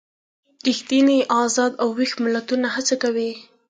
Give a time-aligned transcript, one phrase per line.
[0.67, 3.31] ریښتیني ازاد او ویښ ملتونه هڅې کوي.